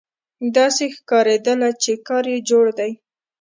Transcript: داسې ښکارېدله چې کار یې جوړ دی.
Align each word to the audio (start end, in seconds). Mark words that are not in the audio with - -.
داسې 0.57 0.83
ښکارېدله 0.95 1.69
چې 1.83 1.91
کار 2.07 2.25
یې 2.33 2.39
جوړ 2.49 2.65
دی. 2.79 2.91